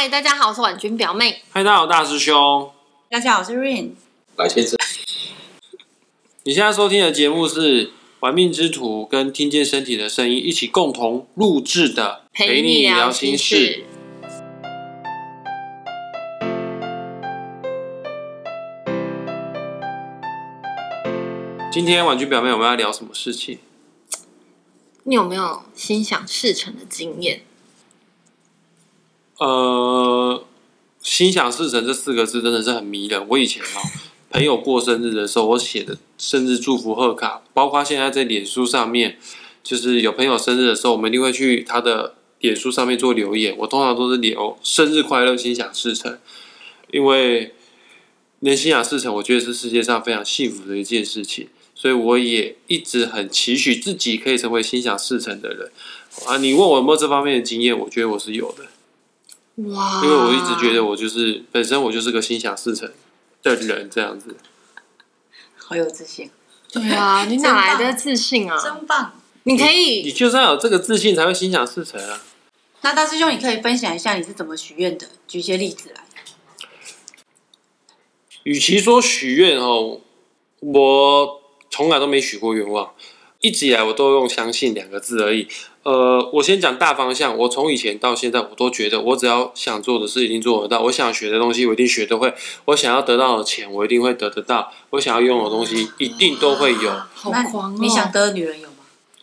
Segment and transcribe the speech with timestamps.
[0.00, 1.42] 嗨，大家好，我是婉君表妹。
[1.50, 2.70] 嗨，大家好，大师兄。
[3.10, 3.94] 大家好，我是 Rain。
[4.36, 4.78] 来先生，
[6.44, 7.88] 你现在收听的节目是
[8.20, 13.82] 《玩命之徒》跟听见身体的声音一起共同录制的《陪你聊心事》。
[21.72, 23.58] 今天婉君表妹，我们要聊什么事情？
[25.02, 27.40] 你有没有心想事成的经验？
[29.38, 30.44] 呃，
[31.00, 33.24] 心想事成这四个字真的是很迷人。
[33.28, 33.78] 我以前哦，
[34.30, 39.18] 朋友过生日的时候，我写的生日祝福贺卡，包括现在在脸书上面，
[39.62, 43.54] 就是有朋友生日的时候，我们一定会去他的脸书上面做留言。
[43.58, 46.18] 我通常都是留生日快乐，心想事成，
[46.90, 47.54] 因为
[48.40, 51.48] 能心想事成，我觉得是世界上非常幸福的一件事情。
[51.76, 55.70] 所以我也一直很期许自己可以成为心想事成的人
[56.26, 56.36] 啊！
[56.38, 58.64] 你问我有没有这方面的经验，我觉得我是有的。
[59.66, 60.02] 哇！
[60.04, 62.92] 因为我一直觉得我就是本身我就是个心想事成
[63.42, 64.36] 的人，这样子。
[65.56, 66.30] 好有自信，
[66.72, 68.56] 对啊，你哪来的自信啊？
[68.62, 69.12] 真棒！
[69.42, 72.20] 你可以你以，就算有这个自信，才会心想事成啊。
[72.82, 76.04] 那大师兄，你可以分享一下你是怎么许愿的，举一些例子来。
[78.44, 80.00] 与其说许愿哦，
[80.60, 82.94] 我从来都没许过愿望，
[83.40, 85.46] 一直以来我都用相信两个字而已。
[85.84, 92.34] 呃，我先讲大方向，我从以前到现在，我都觉得我只要想做的事一定做得到，我想学的东西我一定学得会，
[92.66, 97.78] 我想要得到的钱我一定会得得到，我想要拥有的东西一定都会有，那好狂哦！
[97.80, 98.74] 你想得的女人有吗？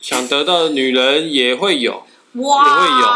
[0.01, 2.03] 想得到的女人也会有。
[2.35, 3.07] 哇，也会有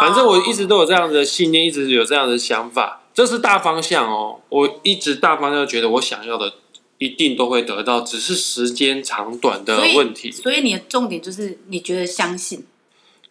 [0.00, 4.38] 反正我一直都有这样的信念，一直有这样的想法，这是大方向哦。
[4.48, 6.52] 我一直大方向觉得我想要的
[6.98, 10.30] 一定都会得到，只是时间长短的问题。
[10.30, 12.64] 所以你的重点就是你觉得相信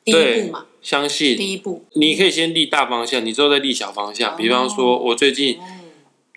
[0.04, 1.86] 第一对步嘛，相信第一步。
[1.94, 4.32] 你可以先立大方向，你之后再立小方向。
[4.32, 5.58] 哦比方说，我最近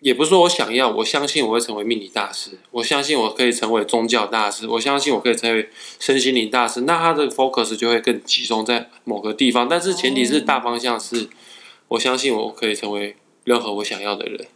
[0.03, 6.83] 也不是说我想要，我相信我会成为命理大师，我相信我可以成为宗教大师，我相信我可以成为身心灵大师。
[6.83, 11.29] 那他的 focus 就会更集中在某个地方，但是前提是大方向是，
[11.89, 14.47] 我相信我可以成为任何我想要的人。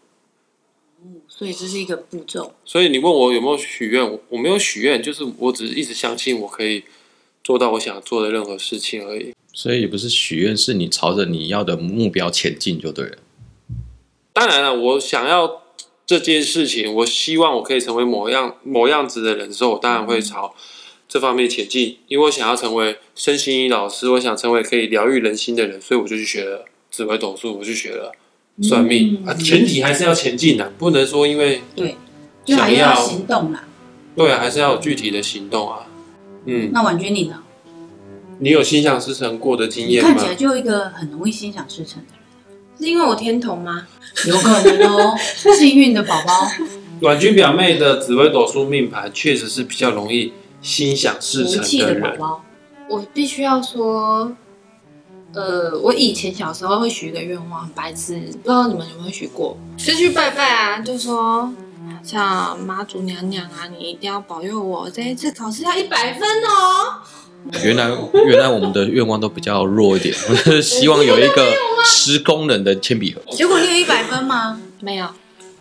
[1.41, 2.53] 所以这是一个步骤。
[2.67, 6.85] 所以你问我有没有许愿，我我没有许愿，就是我只是一直相信我可以
[7.43, 9.35] 做到我想做的任何事情而已。
[9.55, 13.17] 所以也不是许愿，是你朝着你要的目标前进就对了。
[14.35, 15.63] 当然了，我想要
[16.05, 20.55] 这件事情，我希望我可以成为某样某样子的人的时候，我当然会朝
[21.09, 28.13] 这方面前进，因为我想要成为身心医老师，我想成为可以疗愈人心的人，所以我就去学了紫微斗数，我去学了
[28.63, 29.35] 算命、啊。
[29.35, 31.97] 前提还是要前进的，不能说因为对，
[32.45, 33.65] 就还要行动啦。
[34.17, 35.87] 对啊，还是要有具体的行动啊。
[36.47, 37.43] 嗯，那婉君你呢？
[38.39, 40.27] 你有心想事成过的经验吗看起？
[40.27, 42.21] 来就一个很容易心想事成的人
[42.79, 43.87] 是因为我天童吗？
[44.27, 45.15] 有可能哦，
[45.59, 46.49] 幸运的宝宝，
[47.03, 50.33] 婉君表妹的紫微斗数命盘确实是比较容易
[50.63, 52.19] 心想事成的宝人。
[52.19, 52.45] 宝。
[52.89, 54.35] 我必须要说，
[55.33, 59.57] 呃，我以前小时候会许一个愿望，很白痴，不知道你们有没有许过？
[59.77, 61.53] 就去拜拜啊，就说
[62.03, 67.01] 像妈祖娘娘啊，你一定要保佑我这一次考试要一百分哦。
[67.65, 67.89] 原来
[68.27, 71.47] 原来我们的愿望都比较弱一点，我 是希望有一个
[71.85, 73.23] 十功能的铅笔盒。
[73.31, 74.61] 结果你有一百分吗？
[74.81, 75.07] 没有，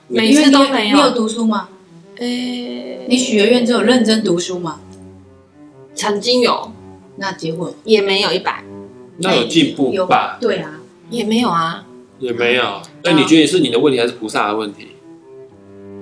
[0.07, 1.69] 每次都没有你有读书吗？
[2.17, 4.79] 诶、你许了愿之后有认真读书吗？
[5.95, 6.71] 曾经有，
[7.15, 8.61] 那结果也没有一百，
[9.19, 10.37] 那有进步有吧？
[10.41, 11.85] 对啊，也没有啊，
[12.19, 12.81] 也没有。
[13.03, 14.89] 那你觉得是你的问题还是菩萨的问题？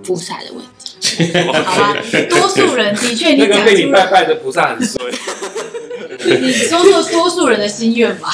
[0.03, 1.23] 菩萨的问题。
[1.41, 1.95] 好吧，
[2.29, 5.03] 多数人的确你讲被你拜拜的菩萨很衰。
[6.39, 8.29] 你说说多数人的心愿吧。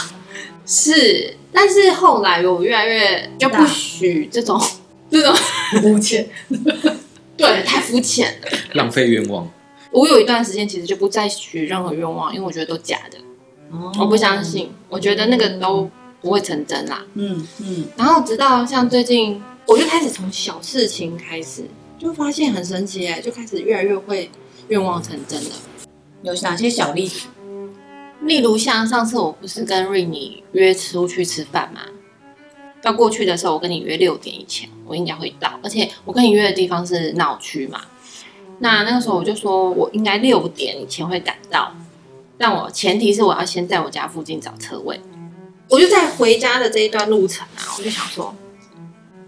[0.66, 4.59] 是，但是后来我越来越就不许这种
[5.11, 5.35] 这种
[5.81, 6.27] 肤浅，
[7.38, 8.47] 对太肤浅了。
[8.73, 9.50] 浪费愿望，
[9.91, 13.17] 我有一段时间其实就不再许任何愿望，因为我觉得都假的，
[14.00, 15.89] 我不相信，我觉得那个都
[16.22, 17.03] 不会成真啦。
[17.16, 21.63] 嗯嗯，然后直到像最近，我就开始从小事情开始，
[21.97, 24.30] 就发现很神奇哎，就开始越来越会
[24.68, 25.50] 愿望成真了。
[26.21, 27.27] 有哪些小例子？
[28.21, 31.81] 例如像上次我不是跟瑞妮约出去吃饭吗？
[32.83, 35.59] 要过去的时候，我跟你约六点以前，我应该会到。
[35.63, 37.81] 而且我跟你约的地方是闹区嘛，
[38.59, 41.74] 那那个时候我就说我应该六点以前会赶到，
[42.38, 45.00] 但我前提是我要先在我家附近找车位。
[45.69, 48.35] 我就在回家的这一段路程啊，我就想说，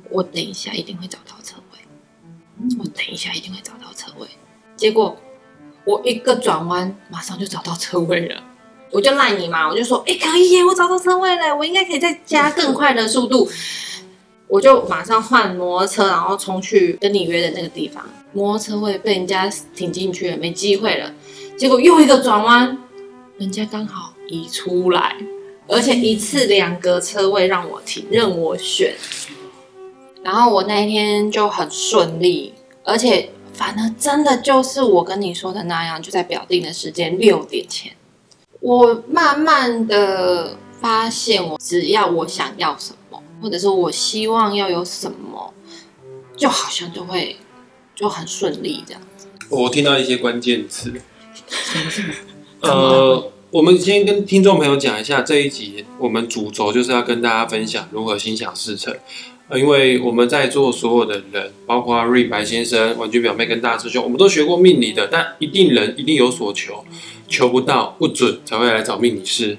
[0.10, 1.80] 我等一下一定会找到车位，
[2.78, 4.28] 我等一下一定会找到车位。
[4.76, 5.18] 结果
[5.86, 8.44] 我一个转弯，马上就找到车位了。
[8.92, 13.50] 我就赖你嘛，我就说，哎、可以耶，我找到车位了，我应该可以再加更快的速度。
[14.48, 18.06] 我就马上换摩托车，然后冲去跟你约的那个地方。
[18.32, 21.12] 摩托车位被人家停进去了，没机会了。
[21.58, 22.78] 结果又一个转弯，
[23.38, 25.16] 人家刚好移出来，
[25.68, 28.96] 而且一次两个车位让我停，任我选。
[30.24, 32.54] 然后我那一天就很顺利，
[32.84, 37.92] 而且反而真的就是我跟你说的那样，就在表定的时间六点前。
[38.62, 45.54] 我慢慢的发现，我只要我想要什么，或者是我希望要有什么，
[46.38, 47.36] 就好像就会
[47.94, 49.02] 就很顺利这样。
[49.50, 50.94] 我听到一些关键词。
[52.66, 58.94] 呃，我们先跟听众朋友讲一下这一集，我们主轴就是要跟大家分享如何心想事成。
[59.48, 66.84] 呃，因为我们在座所有的人，包括瑞白先生、婉君表妹跟大师兄，我们都学过命理的，但一定人一定有所求，
[67.28, 69.58] 求不到不准才会来找命理师。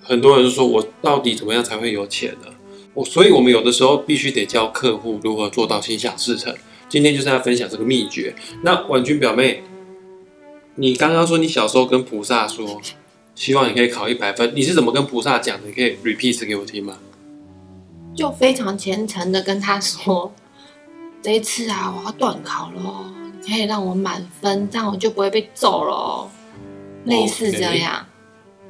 [0.00, 2.48] 很多人就说我到底怎么样才会有钱呢？
[2.94, 6.52] 我所以，我们有的时候必须得教客户如何做到心想事成。
[6.88, 8.34] 今天就是要分享这个秘诀。
[8.64, 9.62] 那婉君表妹，
[10.80, 12.80] 你刚刚说你小时候跟菩萨说，
[13.34, 15.66] 希望你可以考一百分，你是怎么跟菩萨讲的？
[15.66, 16.96] 你可以 repeat 给我听吗？
[18.14, 20.32] 就非常虔诚的跟他说，
[21.20, 23.04] 这一次啊，我要断考喽，
[23.42, 26.30] 你可以让我满分，这样我就不会被揍了哦，
[27.04, 28.06] 类似这样。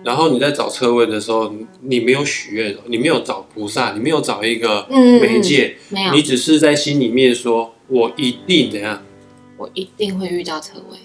[0.02, 9.00] 然后你在找车位的时候，你你没有许愿，你没有找菩萨，你没有找一个嗯媒介，没有你，只是在心里面说，我一定怎样。
[9.56, 10.98] 我一定会遇到车位。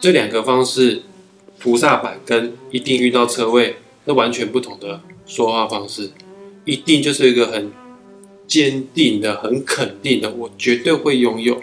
[0.00, 1.02] 这两个方式，
[1.58, 3.76] 菩萨版跟一定遇到车位，
[4.06, 6.10] 那完全不同的说话方式。
[6.64, 7.70] 一定就是一个很
[8.46, 11.62] 坚定的、很肯定的，我绝对会拥有。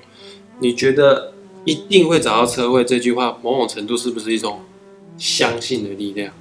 [0.59, 1.33] 你觉得
[1.65, 4.61] 一定会找到车位这句话，某种程度是不是一种
[5.17, 6.33] 相信的力量？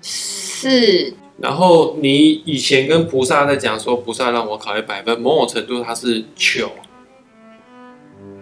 [0.00, 6.70] 是，然后你以前跟菩萨在讲说，菩萨让我考一百分，某种程度他是求，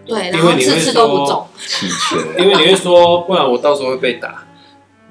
[0.06, 1.47] 对，因然后为你会次次都不说中。
[1.67, 4.44] 祈求，因为你会说，不然我到时候会被打。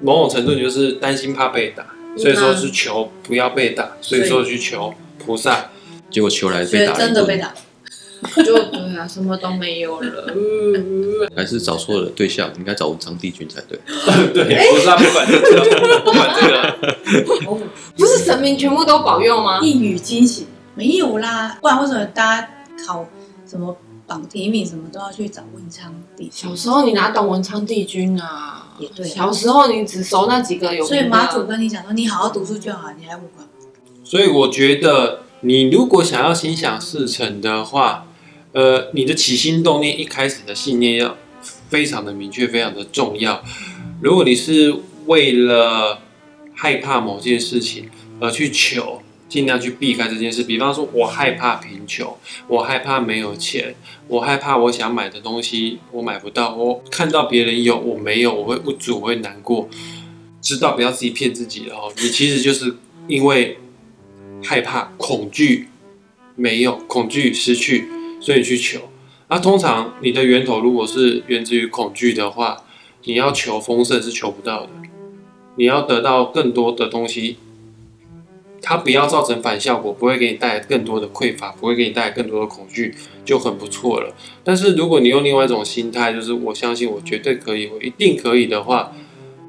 [0.00, 1.84] 某种程度你就是担心怕被打，
[2.16, 5.70] 所以说是求不要被打，所以说去求菩萨。
[6.10, 7.54] 结果求来被打，真的被打。
[8.44, 10.34] 就对啊，什么都没有了。
[11.36, 13.78] 还是找错了对象，应该找文昌帝君才对。
[14.34, 17.56] 对，菩萨不管这个，不管这个。
[17.96, 19.60] 不是神明全部都保佑吗？
[19.62, 22.48] 一语惊醒，没有啦，不然为什么大家
[22.86, 23.06] 考
[23.46, 23.76] 什么
[24.10, 26.32] 榜题名什么都要去找文昌帝君？
[26.32, 28.74] 小时候你哪懂文昌帝君啊？
[28.80, 30.86] 也对啊小时候你只熟那几个有名的。
[30.88, 33.44] 所以马祖跟你讲说，你好好读书就好，你还问我？
[34.02, 38.08] 所以我觉得，你如果想要心想事成的话，
[38.50, 41.16] 呃，你的起心动念一开始的信念要
[41.68, 43.44] 非常的明确，非常的重要。
[44.00, 44.74] 如果你是
[45.06, 46.00] 为了
[46.56, 50.42] 害怕某件事情而去求，尽量去避开这件事。
[50.42, 52.14] 比方说，我害怕贫穷，
[52.46, 53.74] 我害怕没有钱，
[54.08, 59.70] 我害怕我想买的东西我买不到，我看到别人有我没有，我会无助，我会难过。
[60.42, 62.76] 知道不要自己骗自己了哦，你其实就是
[63.08, 63.58] 因为
[64.42, 65.68] 害怕、恐惧
[66.34, 67.86] 没有，恐惧失去，
[68.20, 68.80] 所以去求。
[69.28, 72.64] 那通常你的源头如果是源自于恐惧的话，
[73.04, 74.70] 你要求丰盛是求不到的。
[75.56, 77.36] 你要得到更多的东西，
[78.62, 84.14] 它不要造成反效果，不会给你带来更多的匮乏，不会给你带来更多的恐惧，就很不错了。
[84.44, 88.92] 但是如果你用另外一种心态，就是我相信我绝对可以，我一定可以的话，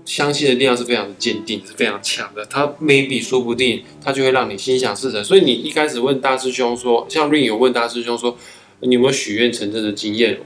[0.05, 2.45] 相信的力量是非常的坚定，是非常强的。
[2.45, 5.23] 它 maybe 说不定，它就会让你心想事成。
[5.23, 8.37] 所以你一开始问大师兄说，像 Rain 有问大师兄说，
[8.79, 10.39] 你有没有许愿成真的经验？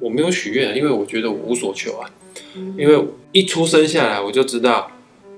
[0.00, 2.10] 我没有许愿，因为我觉得我无所求啊。
[2.76, 4.90] 因为一出生下来我就知道，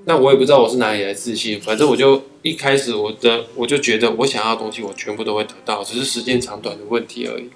[0.04, 7.49] 那我也不知道我是哪里来自信，反正我就一开始我的我就觉得我想要的东西我全部都会得到，只是时间长短的问题而已。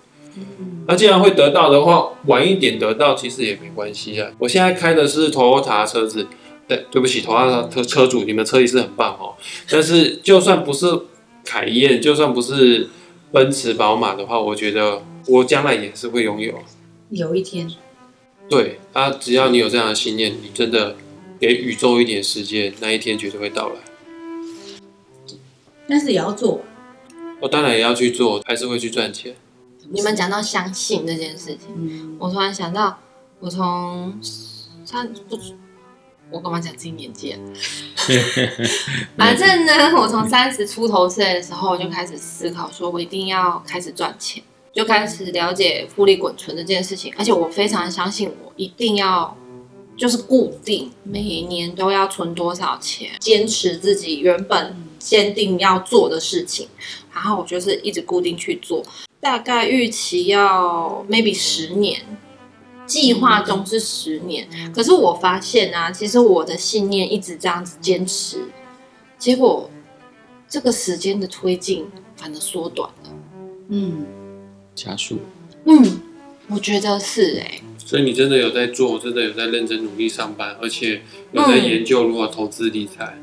[0.86, 4.30] 那既然会得到的话，晚一点得到其实也没关系啊。
[4.38, 6.28] 我现在开的是 Toyota 车子，
[6.68, 9.34] 对，对不起，Toyota 车车主，你们车也是很棒哦。
[9.70, 10.86] 但是就算不是
[11.42, 12.90] 凯宴，就算不是
[13.32, 16.52] 奔驰、宝马的话，我觉得我将来也是会拥有。
[17.10, 17.68] 有一天，
[18.50, 20.96] 对啊，只要你有这样的信念，你真的
[21.38, 23.74] 给宇宙一点时间，那一天绝对会到来。
[25.88, 26.60] 但是也要做。
[27.40, 29.34] 我当然也要去做，还是会去赚钱。
[29.90, 32.98] 你们讲到相信这件事情，嗯，我突然想到，
[33.38, 34.18] 我从
[34.84, 35.38] 三不，
[36.30, 37.38] 我干嘛讲自己年纪啊？
[39.16, 49.36] 反正呢，我从三十出头岁的时候，我就开始思考，说我一定要开始赚钱，就开始了解复利滚存这件事情，而且我非常相信，我一定要
[49.96, 56.68] 就是固定每年都要存多少钱，坚持自己原本坚定要做的事情，
[57.14, 58.82] 然后我就是一直固定去做，
[59.20, 62.02] 大概预期要 maybe 十年，
[62.86, 68.44] 计划中是十年，可是我发现啊，其实我的信念一直这样子坚持，
[69.18, 69.70] 结果
[70.48, 71.86] 这个时间的推进
[72.16, 73.10] 反而缩短了。
[73.68, 74.06] 嗯，
[74.74, 75.18] 加速。
[75.64, 76.00] 嗯，
[76.48, 81.00] 我觉得是哎、所以你真的有在做，真的有在认真努力上班，而且
[81.30, 83.16] 有在研究如何投资理财。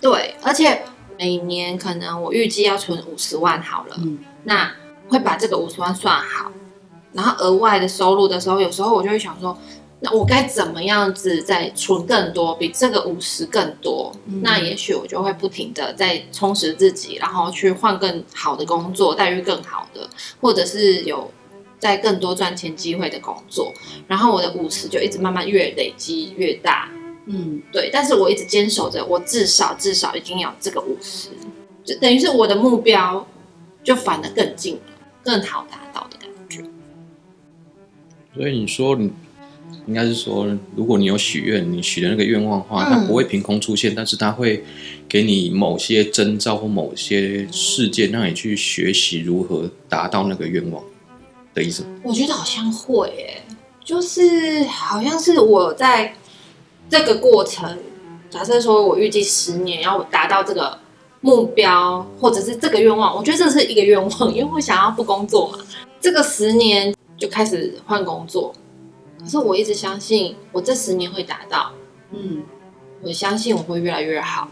[0.00, 0.82] 对，而且
[1.18, 4.72] 每年可能我预计要存五十万好了，嗯那
[5.08, 6.50] 会把这个五十万算好，
[7.12, 9.54] 然后额外的收入的时候，有时候我就会想说，
[10.00, 14.10] 那我该怎么样子再存更多，比这个五十更多？
[14.28, 20.08] 嗯那也许我就会不停的在充实自己，然后去换更好的工作，待遇更好的，
[20.40, 21.30] 或者是有。
[21.78, 23.72] 在更多赚钱机会的工作，
[24.08, 26.90] 然后我的五十就一直慢慢越累积越大，
[27.26, 31.28] 嗯，对，但是我一直坚守着，我至少至少已经有这个五十，
[31.84, 33.26] 就等于是我的目标
[33.84, 34.80] 就反而更近了，
[35.22, 36.62] 更好达到的感觉。
[38.34, 39.10] 所以你说你
[39.86, 42.90] 应该是说，如果你有许愿，你许的那个愿望的话，嗯。
[42.90, 44.64] 它不会凭空出现，但是它会
[45.08, 50.82] 给你某些征兆或某些事件，让你去学习如何达到那个愿望
[51.56, 51.84] 的意思。
[52.02, 53.42] 我觉得好像会诶，
[53.84, 56.14] 就是好像是我在
[56.88, 57.78] 这个过程，
[58.30, 60.78] 假设说我预计十年要达到这个
[61.22, 65.58] 目标，或者是这个愿望，我觉得这是一个愿望，因为我想要不工作嘛，
[66.00, 68.54] 这个十年就开始换工作，
[69.18, 71.72] 可是我一直相信我这十年会达到。
[72.12, 72.42] 嗯，
[73.02, 74.48] 我相信我会越来越好，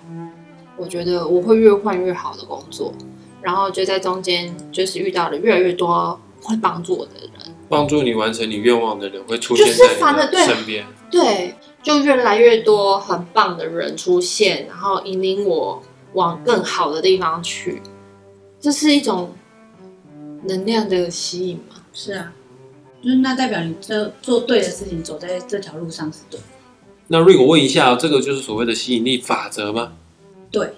[0.77, 2.93] 我觉得我会越换越好的工作，
[3.41, 10.87] 然后就在中间就是遇到了越来越多会帮助我的人，帮助你完成你愿望的人会出现就是在身边。
[11.11, 15.83] 对，就越来越多很棒的人出现，然后引领我
[16.13, 17.81] 往更好的地方去，
[18.61, 19.33] 这是一种
[20.45, 21.77] 能量的吸引嘛？
[21.93, 22.33] 是啊，
[23.03, 26.47] 就是那代表你这做对的事情，走在这条路上是对的。
[27.09, 29.93] 那瑞，我问一下，这个就是所谓的吸引力法则吗？
[30.51, 30.73] 对，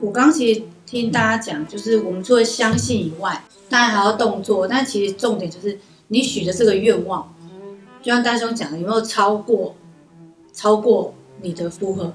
[0.00, 5.76] 我刚其实听大家讲，就是我们除了相信以外，当然还要动作，但其实重点就是
[6.06, 7.34] 你许的这个愿望，
[8.00, 9.74] 就像大兄讲的，有没有超过
[10.52, 11.12] 超过
[11.42, 12.12] 你的负荷？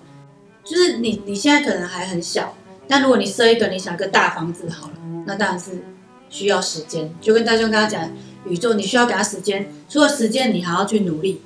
[0.64, 2.56] 就是你你现在可能还很小，
[2.88, 4.94] 但如果你设一个你想一个大房子好了，
[5.26, 5.84] 那当然是
[6.30, 7.14] 需要时间。
[7.20, 8.10] 就跟大兄刚刚讲，
[8.46, 11.42] 宇宙你需要给他时间，除了时间，你还要去努力，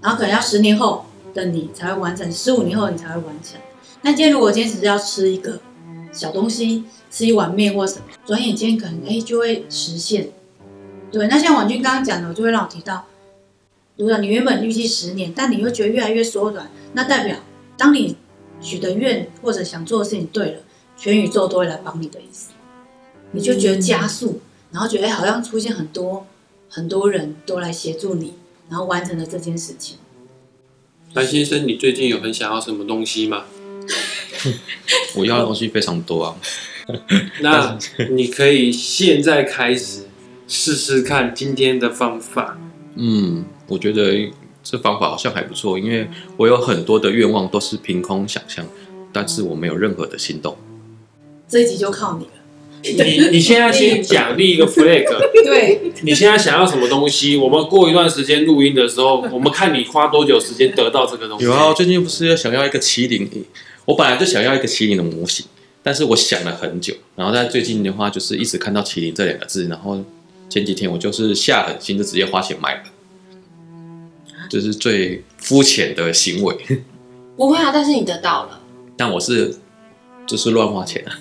[0.00, 3.60] 然后可能要十年后的你才会完成，十五年后你才会完成。
[4.02, 5.58] 那今天如果今天只是要吃一个
[6.12, 10.30] 小东西，吃一碗面或什么，转眼间可能哎就会实现。
[11.10, 13.06] 对，那像婉君刚刚讲的，我就会让我提到，
[13.96, 17.38] 如果你原本预计十年，但你又觉得越来越缩短，那代表
[17.78, 18.16] 当你
[18.60, 20.60] 许的愿或者想做的事情对了，
[20.96, 22.50] 全宇宙都会来帮你的意思，
[23.32, 24.40] 你就觉得加速，
[24.72, 26.26] 然后觉得哎好像出现很多
[26.68, 28.34] 很多人都来协助你，
[28.68, 29.98] 然后完成了这件事情。
[31.14, 33.44] 蓝先生，你最近有很想要什么东西吗？
[35.16, 36.36] 我要的东西非常多啊，
[37.40, 37.78] 那
[38.10, 40.02] 你可以现在开始
[40.46, 42.58] 试试看今天的方法。
[42.96, 44.30] 嗯，我觉得
[44.62, 48.66] 这方法好像还不错，因为我有很多的愿望都是凭空想象，
[49.12, 50.56] 但是我没有任何的行动。
[51.48, 52.30] 这一集就靠你了。
[52.82, 55.04] 你你现在先奖励一个 flag，
[55.44, 57.36] 对，你现在想要什么东西？
[57.36, 61.46] 我们过一段时间录音的时候，我们看你花多久时间得到这个东西。
[61.46, 63.28] 有啊，最近不是要想要一个麒麟，
[63.86, 65.44] 我本来就想要一个麒麟的模型，
[65.86, 69.96] 但是我想了很久，然后在最近的话就是一直看到麒麟这两个字，然后
[70.48, 72.82] 前几天我就是下狠心就直接花钱买了，
[74.50, 76.56] 这是最肤浅的行为，
[77.36, 78.60] 不会啊，但是你得到了，
[78.96, 79.54] 但我是
[80.26, 81.14] 就是乱花钱啊，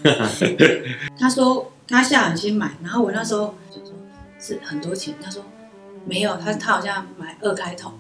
[1.20, 3.94] 他说他下狠心买，然后我那时候想说
[4.40, 5.46] 是很多钱，他说
[6.06, 7.92] 没有，他他好像买二开头，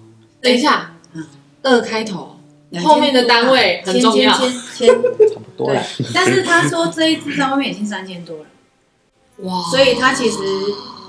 [0.41, 1.24] 等一下嗯，
[1.62, 2.39] 二开头，
[2.84, 4.36] 后面的单位很重要。
[4.36, 6.05] 千千千千差不多了对。
[6.13, 8.45] 但是他说这一支在外面已经三千多了，
[9.38, 10.38] 哇，所以他其实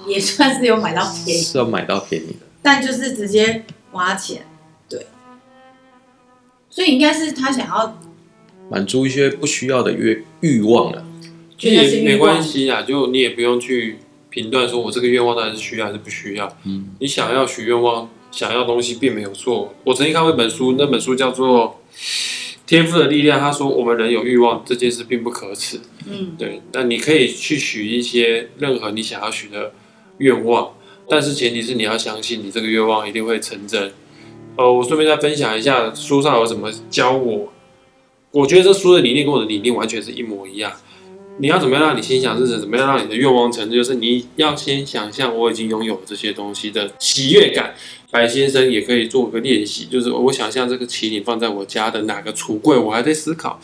[0.07, 4.47] 也算是有买到便宜，是要买到便宜的，但就是直接花钱，
[4.89, 5.07] 对。
[6.71, 7.99] 所以应该是他想要
[8.71, 11.05] 满足一些不需要的欲欲望啊了。
[11.59, 13.99] 其实也没关系啊，就你也不用去
[14.29, 16.55] 评断说我这个愿望到底是需要还是不需要。
[16.65, 19.73] 嗯，你想要许愿望，想要东西并没有错。
[19.85, 21.81] 我曾经看过一本书，那本书叫做
[22.67, 25.81] 《天赋的力量》，他说我们人有欲望这件事并不可耻。
[26.09, 29.73] 嗯对，那你可以去许一些任何你想要许的
[30.19, 30.75] 愿望，
[31.09, 33.93] 但是前提是你要相信你这个愿望一定会成真。
[34.57, 37.53] 呃，我顺便再分享一下书上有怎么教我。
[38.33, 40.73] 我觉得这书的理念跟我的理念完全是一模一样。
[41.39, 42.61] 你要怎么样让你心想事成？
[42.61, 43.77] 怎么样让你的愿望成就？
[43.77, 47.75] 就是你要先想象我已经拥有这些东西的喜悦感。
[48.17, 53.61] 白先生也可以做个练习，就是我想象这个麒麟放在我家的哪个橱柜，我还在思考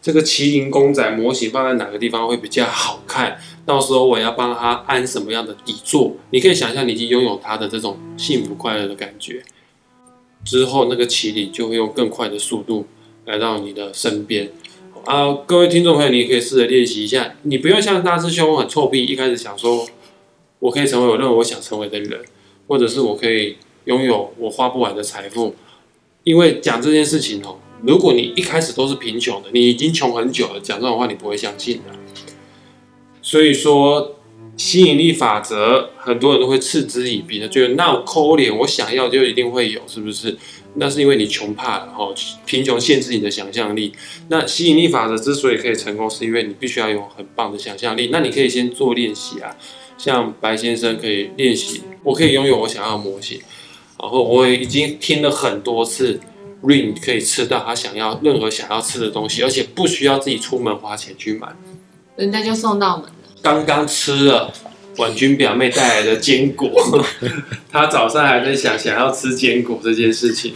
[0.00, 3.36] 这个麒麟公仔模型放在哪个地方会比较好看。
[3.64, 6.14] 到时候我要帮他安什么样的底座？
[6.30, 9.42] 你可以想象你已经拥有他的这种幸福快乐的感觉。
[10.44, 12.86] 之后那个麒麟就会用更快的速度
[13.24, 14.52] 来到你的身边。
[15.04, 17.34] 啊，各位听众朋友，你可以试着练习一下。
[17.42, 19.84] 你不要像大师兄很臭屁，一开始想说，
[20.60, 22.20] 我可以成为我认为我想成为的人，
[22.68, 25.56] 或者是我可以拥有我花不完的财富。
[26.22, 31.96] 因为讲这件事情哦，如果你一开始都是贫穷的，你已经穷很久了，讲这种话你不会相信的。
[33.22, 34.16] 所以说，
[34.56, 40.36] 吸引力法则很多人都会嗤之以鼻的，觉得那我抠脸，我想要就一定会有，是不是？
[40.78, 42.12] 那是因为你穷怕了，哈，
[42.44, 43.92] 贫穷限制你的想象力。
[44.28, 48.08] 那吸引力法则之所以可以成功，是因为你必须要有很棒的想象力。
[48.10, 49.56] 那你可以先做练习啊，
[49.96, 53.40] 像白先生可以练习，我可以拥有我想要的模型。
[53.98, 56.20] 然后我已经听了很多次
[56.62, 61.48] ，Rain 可以吃到他想要任何想要吃的东西，而且不需要自己出门花钱去买，
[62.16, 63.12] 人家就送到门了。
[63.42, 64.52] 刚刚吃了。
[64.98, 66.70] 婉君表妹带来的坚果，
[67.70, 70.54] 她早上还在想想要吃坚果这件事情。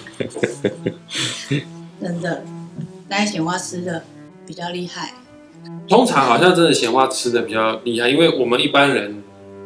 [2.01, 2.43] 真的，
[3.07, 4.03] 但是鲜花吃的
[4.47, 5.13] 比较厉害。
[5.87, 9.23] 通常好像真的鲜花吃的比较厉害，因为我们一般人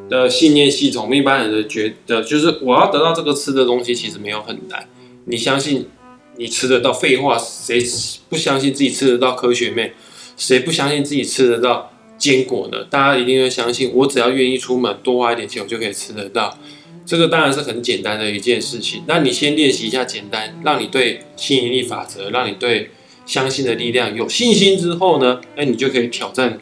[0.08, 4.88] 的信念系统，一般人的觉得就是我要得到这个吃的东西，其实没有很难。
[5.26, 5.88] 你相信
[6.37, 6.92] 你吃得到？
[6.92, 7.82] 废话，谁
[8.28, 9.32] 不相信自己吃得到？
[9.34, 9.92] 科学妹，
[10.37, 11.90] 谁不相信自己吃得到？
[12.16, 12.84] 坚果呢？
[12.84, 16.56] 大家一定会相信，我只要愿意出门多花一点钱，我就可以吃得到。
[17.04, 19.02] 这个当然是很简单的一件事情。
[19.06, 22.90] 那你先练习一下简单，让你对吸引力法则，让你对
[23.26, 26.58] 相信的力量有信心之后呢，哎，你就可以挑战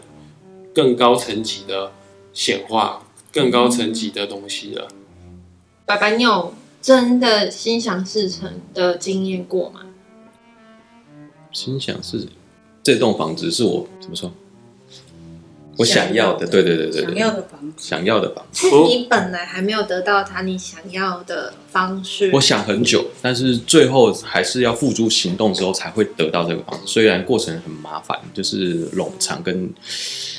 [0.74, 1.92] 更高层级的
[2.32, 4.88] 显化，更高层级的东西了。
[5.86, 9.86] 白白，你有真的心想事成的经验过吗？
[11.50, 12.28] 心想事，
[12.82, 14.32] 这栋房子是我怎么说？
[15.78, 18.68] 我想要的，对对对对想要的房子，想要的房子。
[18.68, 22.30] 是你本来还没有得到他你想要的方式。
[22.34, 26.82] 我想很久，但是最后还是要付诸行动之后才会得到这个房子。
[26.86, 29.72] 虽然过程很麻烦，就是冗长跟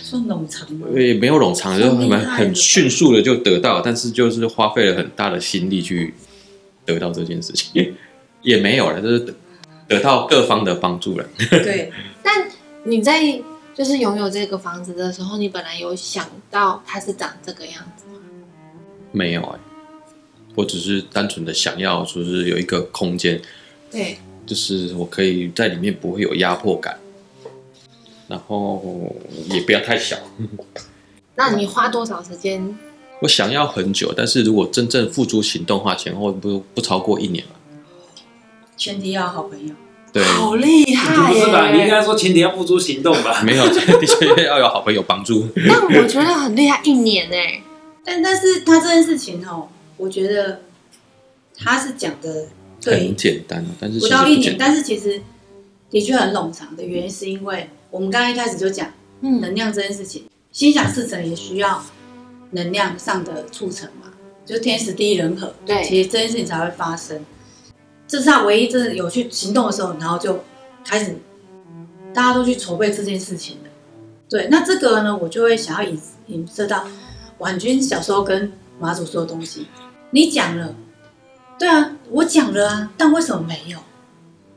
[0.03, 0.87] 说冗长吗？
[0.95, 6.13] 也，没有冗长，就很很迅速的就得到，但是就是花费了很大的心力去
[6.85, 7.95] 得到这件事情，
[8.43, 9.33] 也没有了，就是得
[9.87, 11.25] 得到各方的帮助了。
[11.49, 11.91] 对，
[12.21, 12.47] 但
[12.83, 13.41] 你在。
[13.75, 18.19] 就是拥有这个房子的时候，你本来有想到它是长这个样子吗？
[19.11, 19.59] 没有哎，
[20.55, 23.41] 我只是单纯的想要，就是有一个空间，
[23.91, 26.99] 对，就是我可以在里面不会有压迫感，
[28.27, 29.15] 然后
[29.49, 30.17] 也不要太小。
[31.35, 32.77] 那你花多少时间？
[33.21, 37.51] 我想要很久，但是如果真正付诸行动化，前后不不超过一年吧。
[38.75, 39.73] 前提要好朋友。
[40.21, 41.33] 好厉害！
[41.33, 41.71] 不是吧？
[41.71, 43.41] 你应该说前提要付诸行动吧？
[43.45, 45.47] 没有，的确要有好朋友帮助。
[45.65, 47.35] 那我觉得很厉害，一年呢。
[48.05, 50.61] 但但是他这件事情哦，我觉得
[51.57, 52.47] 他是讲的
[52.83, 55.21] 很简单但是不到一年，但是其实
[55.89, 61.81] 的确很冗长的原因，是因为我们刚刚一开始就讲，嗯，能量这件事情，心想事成也需要
[62.51, 64.11] 能量上的促成嘛，
[64.45, 67.25] 就天时地利人和，对，其实这件事情才会发生。
[68.07, 70.43] 这是他唯一真的有去行动的时候，然后就
[70.85, 71.15] 开始
[72.13, 73.69] 大家都去筹备这件事情的。
[74.29, 76.85] 对，那这个呢，我就会想要引引射到
[77.39, 79.67] 婉君小时候跟马祖说的东西。
[80.11, 80.75] 你讲了，
[81.57, 83.79] 对啊，我讲了啊，但为什么没有？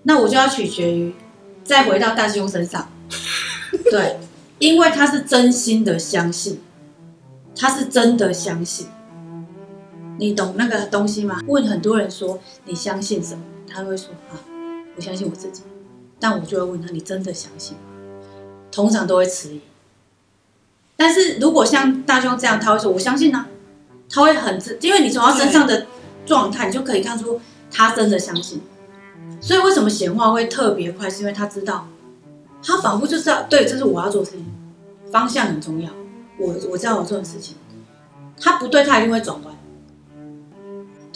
[0.03, 1.15] 那我就要取决于
[1.65, 2.91] 再回到大师兄身上。
[3.91, 4.19] 对，
[4.59, 6.61] 因为他是真心的相信，
[7.57, 8.87] 他是真的相信。
[10.19, 11.41] 你懂那个东西吗？
[11.47, 14.35] 问很多人说你相信什么，他会说啊，
[14.97, 15.63] 我相信我自己。
[16.19, 17.83] 但我就会问他，你真的相信吗？
[18.73, 19.61] 通常都会迟疑。
[20.97, 23.47] 但是如果像大兄这样，他会说我相信啊，
[24.09, 25.87] 他会很自，因为你从他身上的
[26.25, 27.39] 状态，你就可以看出
[27.71, 28.63] 他真的相信。
[29.41, 31.11] 所以为什么显化会特别快？
[31.11, 31.87] 是因为他知道，
[32.63, 34.47] 他仿佛就知道，对，这是我要做的事情，
[35.13, 35.91] 方向很重要。
[36.39, 37.57] 我我知道我做的事情，
[38.41, 39.56] 他不对，他一定会转弯。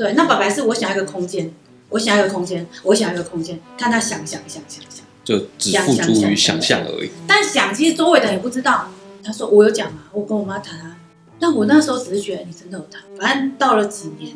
[0.01, 1.53] 对，那白白是我想要一个空间，
[1.91, 7.11] 我想要一个空间，我想要一个空间，看他想想想想想，就只付诸于想象而已。
[7.27, 8.89] 但想其实周围的人也不知道。
[9.23, 10.97] 他说我有讲嘛，我跟我妈谈啊。
[11.39, 13.03] 但我那时候只是觉得你真的有谈。
[13.19, 14.35] 反正到了几年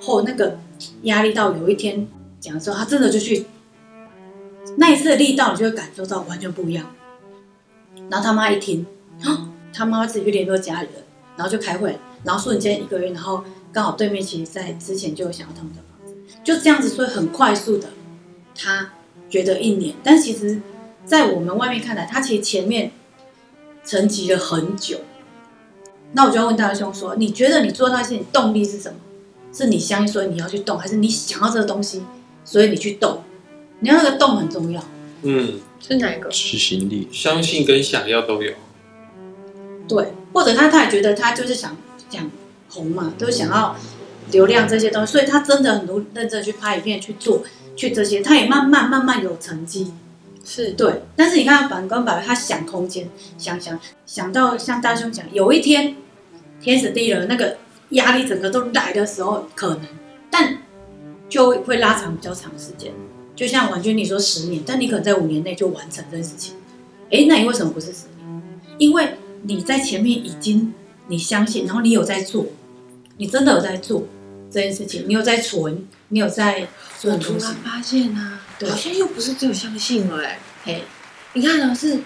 [0.00, 0.56] 后，那个
[1.02, 2.08] 压力到有一天
[2.40, 3.44] 讲的时候，他真的就去
[4.78, 6.90] 那一次的力道，你就会感受到完全不一样。
[8.08, 8.86] 然后他妈一听，
[9.22, 11.04] 啊 他妈自己去联络家里人，
[11.36, 17.88] 然后就开会，然后瞬间一个月，然后刚好对面其实在之前就有想要他们的房子，就这样子，所以很快速的，
[18.54, 18.92] 他
[19.30, 20.60] 觉得一年，但其实，
[21.06, 22.92] 在我们外面看来，他其实前面
[23.84, 25.00] 沉寂了很久。
[26.12, 28.98] 那我就要问大师兄说，你觉得你做那些，你动力是什么？
[29.54, 32.02] 是你相信所以你要去动，还是你想要这个东西，
[32.44, 33.22] 所以你去动？
[33.80, 34.82] 你要那个动很重要。
[35.22, 36.28] 嗯，是哪一个？
[36.28, 38.52] 执行力，相信跟想要都有。
[39.88, 41.76] 对，或者他他也觉得他就是想
[42.10, 42.30] 想
[42.72, 43.76] 红嘛，都想要
[44.30, 47.42] 流量这些东西，所以他真的很多认真去拍影片去做
[47.76, 49.92] 去这些，他也慢慢慢慢有成绩。
[50.44, 53.08] 是对，但是你看反观百他想空间，
[53.38, 55.94] 想想想到像大兄讲，有一天
[56.60, 57.58] 天时地利人那个
[57.90, 59.86] 压力整个都来的时候，可能，
[60.30, 60.58] 但
[61.28, 62.92] 就会拉长比较长时间。
[63.36, 66.56] 就像婉君你说十年，但你可能在五年内就完成这件事情。
[67.10, 68.42] 诶，那你为什么不是十年？
[68.78, 70.74] 因为你在前面已经
[71.06, 72.46] 你相信，然后你有在做，
[73.16, 74.06] 你真的有在做
[74.50, 76.66] 这件事情，你有在存，你有在
[76.98, 77.54] 做我突然。
[77.64, 78.68] 发现啊，对。
[78.68, 80.82] 好像又不是只有相信了哎、嘿，
[81.34, 81.98] 你看啊，是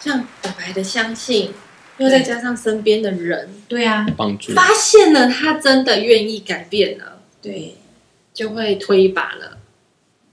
[0.00, 1.52] 像白白的相信，
[1.98, 4.52] 又再加上身边的人，对啊，帮助。
[4.52, 7.76] 发现了他真的愿意改变了，对。
[8.32, 9.58] 就会推一把了。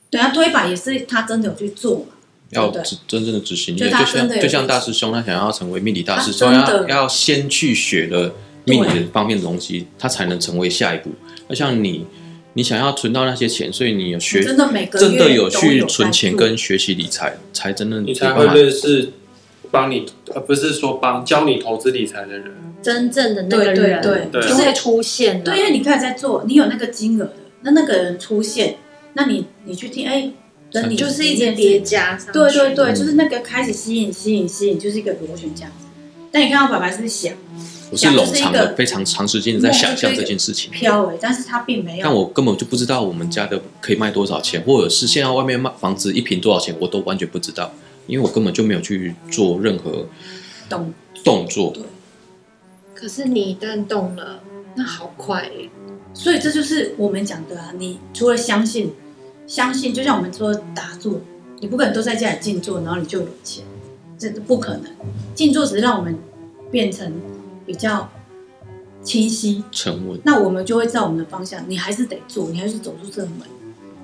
[0.10, 2.06] 对啊推一把也是他真的有去做嘛，
[2.52, 8.34] 要对真真正的执行力，就像就像大师兄他想要成为命理大师，他所以要要先去学了
[8.68, 11.10] 命理的方面的东西，他才能成为下一步。
[11.48, 12.06] 那像你，
[12.54, 19.14] 你想要存到那些钱，所以你有学真的每个真的有去存钱跟学习理财，才真的你才会认识
[19.72, 22.52] 帮你，而不是说帮教你投资理财的人。
[22.82, 25.44] 真正的那个对对人对对就会出现了。
[25.44, 28.78] 对，因为你开始在做，你有那个金额的，那那个人出现，
[29.14, 30.30] 那你你去听，哎，
[30.72, 32.32] 等你就是一直直叠加上。
[32.32, 35.87] 对对对，嗯就是那个开始吸引吸引吸引，就是一个螺旋这样子。
[36.32, 37.34] 但你看到爸爸是想
[37.90, 40.70] 我是冗长的非常长时间的在想象这件事情。
[40.72, 42.04] 飘哎，但是他并没有。
[42.04, 47.72] 但我根本就不知道我们家的可以卖多少钱，或者是现在外面卖房子一平多少钱，我都完全不知道，
[48.08, 50.06] 因为我根本就没有去做任何
[50.68, 51.74] 动动作。
[52.94, 54.42] 可是你一旦动了，
[54.76, 55.70] 那好快欸
[56.14, 58.92] 所以这就是我们讲的啊，你除了相信，
[59.46, 61.22] 相信就像我们说打坐，
[61.60, 63.64] 你不可能都在家里静坐，然后你就有钱，
[64.18, 64.86] 这不可能。
[65.36, 66.18] 静坐只是让我们
[66.72, 67.14] 变成
[67.66, 68.10] 比较
[69.04, 71.64] 清晰，沉稳，那我们就会知道我们的方向。
[71.68, 73.48] 你还是得做，你还是走出这个门，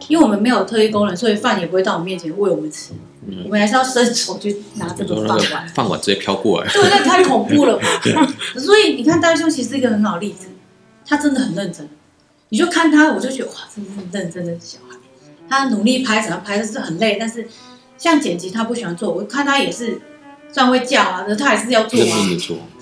[0.08, 2.93] 因为我们没有特异功能，所以饭也不会到我们面前喂我们吃，
[3.28, 5.67] 嗯我们还是要伸手去拿这个个饭碗。
[5.69, 7.84] 饭碗直接飘过来，对，那太恐怖了吧？
[8.58, 10.47] 所以你看，大兄其实是一个很好的例子，
[11.06, 11.89] 他真的很认真。
[12.49, 14.95] 你就看他，我就觉得哇，真的是很认真的小孩。
[15.49, 17.47] 他努力拍，怎么拍，就是很累，但是
[18.04, 20.02] 像剪辑他不喜欢做，我看他也是
[20.52, 21.98] 虽然会叫啊，那他还是要做。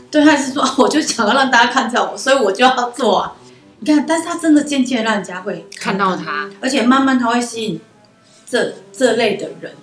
[0.09, 3.33] 对，他还是说， 我就想要让大家看到我，所以我就要做啊。
[3.81, 7.79] 你看，但是他真的渐渐让人家会看到，他，而且慢慢他会吸引
[8.49, 9.73] 这这类的人，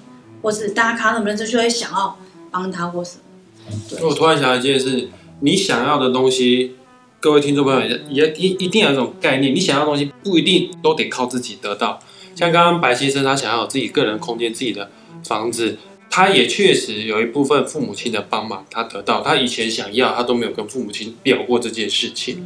[0.43, 2.19] 或是大家看他认不认真，就会想要
[2.51, 4.09] 帮他或什么。
[4.09, 6.75] 我突然想到一件事，你想要的东西，
[7.21, 12.01] 各位听众朋友也也一一定要有一种概念，你想要的东西不一定都得靠自己得到。
[12.35, 14.91] 像刚刚白先生他想要有自己个人空间、自己的
[15.25, 15.77] 房子，
[16.11, 19.23] 他也确实有一部分父母亲的帮忙，他得到。
[19.23, 22.45] 他以前想要，他都没有跟父母亲表过这件事情，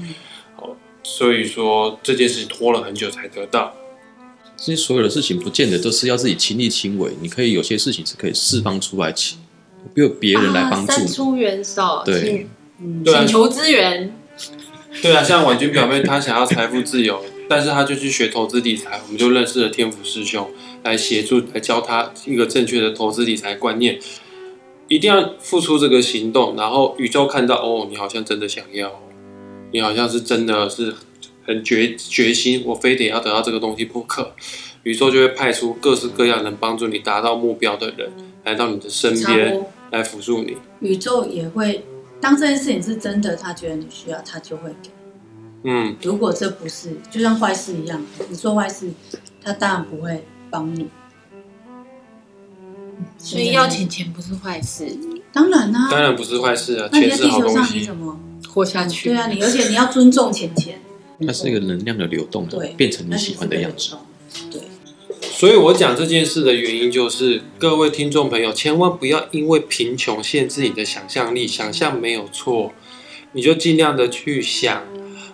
[0.56, 3.74] 哦，所以说这件事情拖了很久才得到。
[4.56, 9.38] 这些所有的事情，不见得都是要自己亲力亲为，你可以有些事情是可以释放出来，请
[9.94, 10.92] 有别人来帮助你。
[10.92, 12.46] 啊伸出援手，对
[13.04, 14.14] 请求支援。
[15.00, 20.50] 对啊，像婉君表妹，她想要财富自由，但是他就去学投资理财，我们就认识了天府师兄
[20.84, 24.00] 来协助，来教他一个正确的投资理财观念。
[24.88, 29.02] 一定要付出这个行动，然后宇宙看到哦，你好像真的想要，
[29.70, 30.94] 你好像是真的是
[31.46, 34.32] 很决决心，我非得要得到这个东西不可。
[34.84, 38.10] 宇宙就会派出各式各样能帮助你达到目标的人
[38.44, 39.60] 来到你的身边
[39.90, 40.56] 来辅助你。
[40.80, 41.84] 宇宙也会，
[42.18, 44.88] 当这件事情是真的，他觉得你需要，他就会给。
[45.64, 48.90] 嗯，如果这不是，就像坏事一样，你做坏事，
[49.42, 50.88] 他当然不会帮你。
[53.18, 54.96] 所以要钱钱不是坏事，
[55.32, 57.86] 当然啦、当然不是坏事啊，那你钱是好东在地球上你西。
[57.86, 58.20] 怎么？
[58.48, 59.08] 活下去。
[59.08, 60.78] 对啊，你而且你要尊重钱钱，
[61.26, 63.96] 它是一个能量的流动，对，变成你喜欢的样子。
[64.50, 64.60] 对，
[65.22, 72.72] 所以我讲这件事的原因就是，各位听众朋友，千万不要因为贫穷限制你的想象力，想象没有错，
[73.32, 74.82] 你就尽量的去想，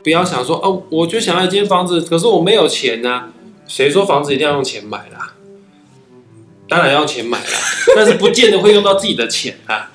[0.09, 3.31] 不要想说哦，我就想要一间房子，可是我没有钱呐、
[3.66, 5.35] 谁说房子一定要用钱买啦？
[6.66, 7.59] 当然要用钱买啦，
[7.94, 9.92] 但是不见得会用到自己的钱啊。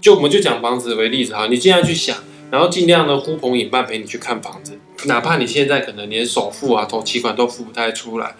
[0.00, 2.16] 就我们就讲房子为例子哈，你尽量去想，
[2.50, 8.34] 然后尽量的呼朋引伴陪你去看房子，哪怕你现在可能连首付啊、头期款都付不太出来，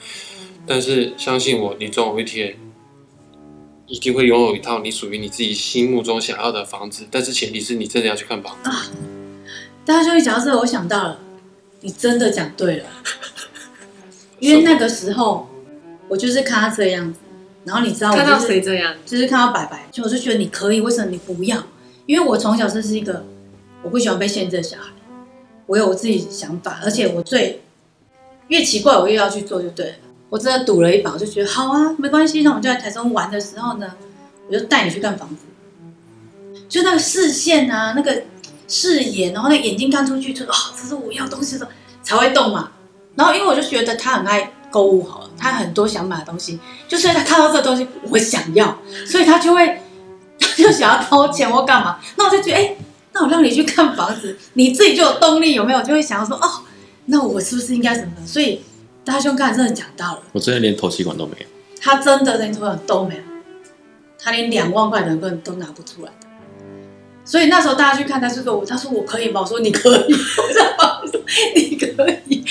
[0.66, 2.56] 但是相信我，你总有一天
[3.86, 7.06] 一定会拥有一套你属于你自己心目中想要的房子。
[7.12, 8.70] 但是前提是你真的要去看房子。
[9.86, 11.18] 大家就一讲到这个，我想到了，
[11.80, 12.86] 你真的讲对了，
[14.40, 15.48] 因为那个时候
[16.08, 17.20] 我就是看他这样子，
[17.64, 18.92] 然后你知道我、就是、看到谁这样？
[19.06, 21.62] 就是看到白白，就我就觉得你可以，为什么你不要？
[22.06, 23.24] 因为我从小就是一个
[23.82, 24.90] 我不喜欢被限制的小孩，
[25.66, 27.62] 我有我自己想法，而且我最
[28.48, 29.94] 越奇怪我越要去做就对了。
[30.28, 32.42] 我真的赌了一把，我就觉得好啊，没关系。
[32.42, 33.94] 那我们就在台中玩的时候呢，
[34.48, 35.44] 我就带你去看房子，
[36.68, 38.24] 就那个视线啊，那个
[38.68, 41.70] 视野，然后那眼睛看出去，就哦、这是我要东西的时候
[42.02, 42.70] 才会动嘛。
[43.14, 49.80] 然后因为我就觉得他很爱购物，好了，他很多想买的东西，就所以他看到这个东西我想要，所以他就会
[50.38, 51.98] 他就想要掏钱或干嘛。
[52.16, 52.76] 那我就觉得，哎、
[53.12, 55.82] 那我让你去看房子，你自己就有动力，有没有？
[55.82, 56.62] 就会想要说，哦，
[57.06, 58.26] 那我是不是应该怎么的？
[58.26, 58.60] 所以
[59.04, 61.46] 大兄刚才真的讲到了，我真的连头期款都没有。
[61.80, 63.22] 他真的连头款都没有，
[64.18, 66.25] 他连两万块的人都拿不出来的。
[67.26, 69.40] 所以那时候大家去看，他就说我，他说我可以吗？
[69.40, 71.20] 我说你可以， 我说
[71.56, 71.86] 你可
[72.28, 72.44] 以，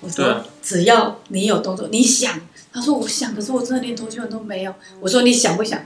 [0.00, 2.40] 我说只要你有动作，你想。
[2.72, 4.74] 他说我想，可是我真的连头期款都没有。
[4.98, 5.78] 我说你想不想？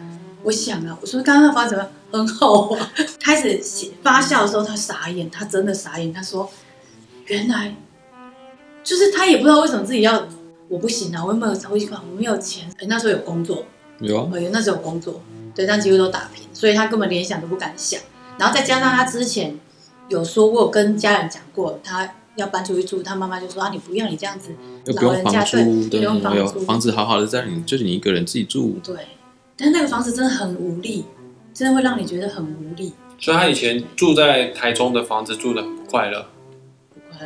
[0.45, 0.97] 我想啊。
[1.03, 2.93] 我说刚刚那房子怎么很好啊。
[3.21, 6.13] 开始写发笑的时候，他傻眼，他真的傻眼。
[6.13, 6.49] 他说
[7.27, 7.75] 原来
[8.83, 10.27] 就是他也不知道为什么自己要，
[10.69, 12.67] 我不行啊，我又没有头期款，我没有钱。
[12.79, 13.65] 哎，那时候有工作，
[13.99, 15.21] 有啊，哦，有那时候有工作，
[15.55, 18.01] 对，但几乎都打平，所以他根本连想都不敢想。
[18.39, 19.59] 然后再加上他之前
[20.09, 24.51] 有说过，跟家人讲过，他要搬出去住，他妈妈就说啊，你不要你这样子，
[24.87, 28.97] 又不老人家用房租，对，对，不用房房子好好的在你，就是你一个人自己住，对。
[29.57, 31.05] 但那个房子真的很无力，
[31.53, 32.93] 真的会让你觉得很无力。
[33.19, 36.27] 所以他以前住在台中的房子住的很不快乐。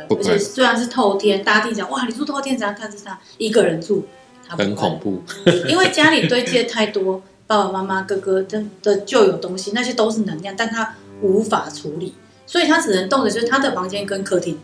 [0.07, 4.03] 不快乐而且虽然是透天，大家听讲哇，你住透天怎样看是他一个人住，
[4.47, 5.21] 他很恐怖。
[5.69, 12.13] 因为家里堆积了太多爸爸妈妈、哥哥的的旧有东西，那些都是能量，但他无法处理，
[12.45, 14.59] 所以他只能动的就是他的房间跟客厅。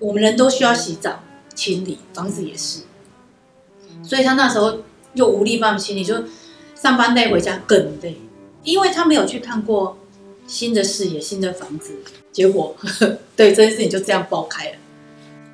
[0.00, 1.20] 我们人都需要洗澡、
[1.54, 2.80] 清理，房子也是，
[4.02, 4.78] 所以他那时候
[5.14, 6.14] 又无力帮我们清理，就
[6.74, 8.16] 上班累，回家更累，
[8.62, 9.98] 因为他没有去看过
[10.46, 11.96] 新的视野、新的房子，
[12.32, 12.74] 结果
[13.36, 14.76] 对这件事情就这样爆开了。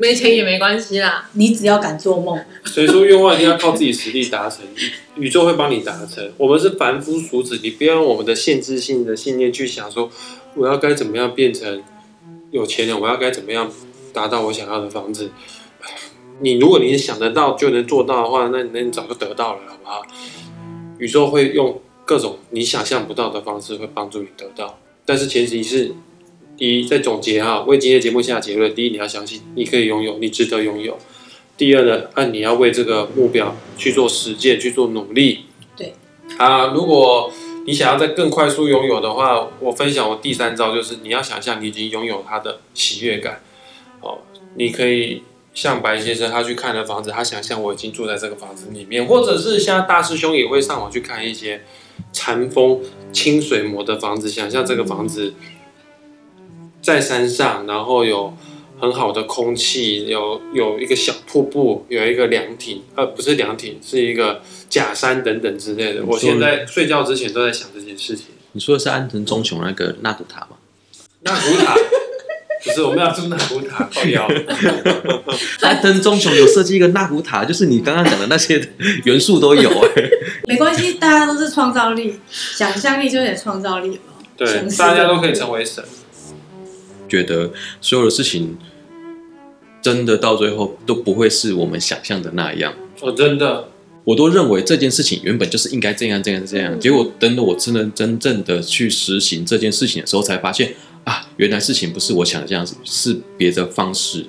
[0.01, 1.29] 没钱也没关系啦。
[1.35, 4.65] 你只要敢做梦，所以说愿望一定要靠自己实力达成，
[5.17, 6.33] 宇宇宙会帮你达成。
[6.39, 10.11] 我们是凡夫俗子，你不要用我们的限制性的信念去想说，
[10.57, 11.83] 我要该怎么样变成
[12.51, 13.71] 有钱人，我要该怎么样
[14.15, 15.31] 达到我想要的房子。
[16.41, 20.03] 你如果你想得到就能做到的话，那那你早就得到了，好不好？
[20.99, 25.95] 宇宙会用各种你想象不到的方式会帮助你得到，但是前提是，
[26.61, 28.75] 第一，在总结哈，为今天的节目下结论。
[28.75, 30.99] 第一，你要相信你可以拥有，你值得拥有。
[31.57, 35.47] 第二呢，按你要为这个目标去做实践，去做努力。
[35.75, 35.95] 对。
[36.37, 37.33] 啊，如果
[37.67, 43.41] 你想要再更快速拥有的话，我分享我第三招，就是你要想象你已经拥有它的喜悦感。
[44.03, 44.19] 哦，
[44.57, 45.23] 你可以
[45.55, 51.63] 像白先生他去看的房子，他想象我已经住在这个房子里面，或者是像大师兄也会上网去看一些
[52.13, 55.33] 禅风清水模的房子，想象这个房子
[56.91, 58.37] 在山上，然后有
[58.81, 66.05] 很好的空气，有有一个小瀑布，有一个凉亭，呃，不是凉亭，是一个假山等等之类的。
[66.05, 68.27] 我现在睡觉之前都在想这件事情。
[68.53, 70.57] 你说的是安藤忠雄那个纳古塔吗？
[71.21, 71.77] 纳古塔
[72.65, 74.29] 不是我们要住纳古塔，靠腰。
[75.63, 78.61] 安藤忠雄有设计一个纳古塔，就是你刚刚讲的那些
[79.05, 80.11] 元素都有哎、
[80.49, 84.15] 没关系，大家都是创造力，想象力就有点创造力嘛。
[84.37, 85.85] 对大家都可以成为神。
[87.11, 87.51] 觉得
[87.83, 88.57] 所有的事情
[89.83, 92.73] 真的到最后都不会是我们想象的那样。
[93.01, 93.69] 哦，真的，
[94.05, 104.27] 我都认为这件事情原本就是应该这样这样这样，结果等到我真的真正的去实行这件事情的时候，才发现啊，原来事情不是我想的这样子，是别的方式，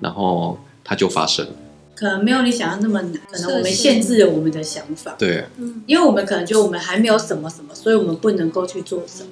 [0.00, 1.52] 然后它就发生了。
[1.94, 9.30] 可能没有你想象那么难，可能我们限制了我们的想法，对，嗯因为我们可能觉得我们还没有什么什么，所以我们不能够去做什么。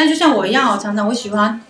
[0.00, 1.60] 但就像我一样哦，常常我喜欢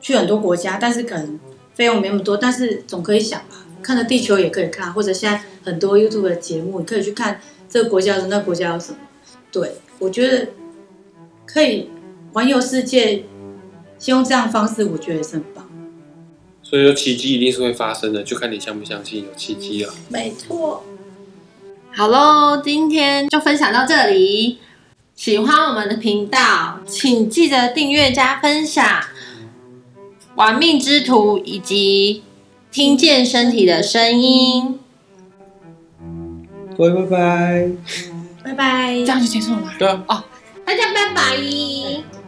[0.00, 1.40] 去很多国家，但是可能
[1.74, 8.98] 费用没那么多，但是总可以想吧，看着地球也可以看，或者现在很多 YouTube 的节目，你可以去看这个国家的那个国家有什么。
[9.50, 10.50] 对我觉得
[11.44, 11.90] 可以
[12.32, 13.24] 环游世界，
[13.98, 15.68] 先用这样的方式，我觉得也是很棒。
[16.62, 19.92] 所以说奇迹一定是会发生的，就看你相不相信有奇迹了。
[20.08, 20.84] 没错。
[21.90, 24.60] 好喽，今天就分享到这里。
[25.14, 28.84] 喜欢我们的频道，请记得订阅加分享。
[30.34, 32.24] 玩命之徒以及
[32.70, 34.80] 听见身体的声音，
[36.76, 37.70] 各位拜拜。
[38.42, 39.06] 拜拜这。
[39.06, 39.74] 样就结束了吗？
[39.78, 40.24] 对啊。
[40.64, 42.21] 大家拜拜。